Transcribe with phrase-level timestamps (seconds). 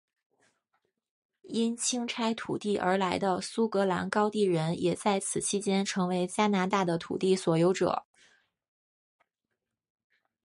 [1.43, 8.03] 因清拆土地而来的苏格兰高地人也在此期间成为加拿大的土地所有者。